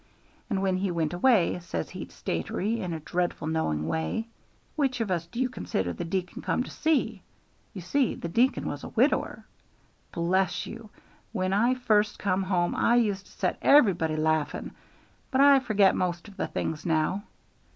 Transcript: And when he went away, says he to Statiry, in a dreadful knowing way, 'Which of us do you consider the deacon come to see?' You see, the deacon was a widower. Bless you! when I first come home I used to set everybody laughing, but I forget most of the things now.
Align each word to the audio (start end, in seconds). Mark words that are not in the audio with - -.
And 0.49 0.63
when 0.63 0.77
he 0.77 0.89
went 0.89 1.13
away, 1.13 1.59
says 1.59 1.91
he 1.91 2.05
to 2.07 2.11
Statiry, 2.11 2.79
in 2.79 2.91
a 2.91 2.99
dreadful 2.99 3.45
knowing 3.47 3.87
way, 3.87 4.29
'Which 4.75 4.99
of 4.99 5.11
us 5.11 5.27
do 5.27 5.39
you 5.39 5.47
consider 5.47 5.93
the 5.93 6.03
deacon 6.03 6.41
come 6.41 6.63
to 6.63 6.71
see?' 6.71 7.21
You 7.75 7.81
see, 7.81 8.15
the 8.15 8.27
deacon 8.27 8.67
was 8.67 8.83
a 8.83 8.87
widower. 8.89 9.45
Bless 10.11 10.65
you! 10.65 10.89
when 11.33 11.53
I 11.53 11.75
first 11.75 12.17
come 12.17 12.41
home 12.41 12.75
I 12.75 12.95
used 12.95 13.27
to 13.27 13.31
set 13.31 13.59
everybody 13.61 14.15
laughing, 14.15 14.71
but 15.29 15.39
I 15.39 15.59
forget 15.59 15.95
most 15.95 16.27
of 16.27 16.35
the 16.35 16.47
things 16.47 16.83
now. 16.83 17.21